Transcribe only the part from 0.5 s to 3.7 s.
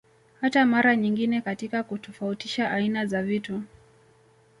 mara nyingine katika kutofautisha aina za vitu